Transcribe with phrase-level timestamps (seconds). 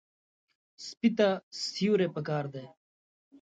[0.85, 1.29] سپي ته
[1.61, 2.65] سیوري پکار دی.